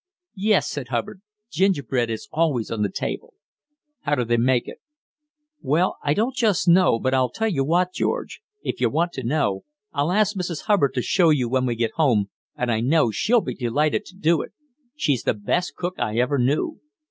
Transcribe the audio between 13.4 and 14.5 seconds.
be delighted to do